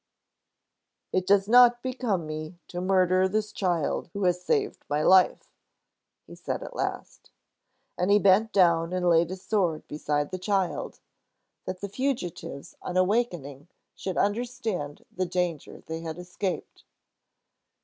[1.13, 5.47] "It does not become me to murder this child who has saved my life,"
[6.25, 7.29] he said, at last.
[7.99, 11.01] And he bent down and laid his sword beside the child,
[11.65, 16.83] that the fugitives on awakening should understand the danger they had escaped.